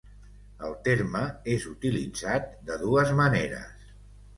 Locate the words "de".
2.71-2.83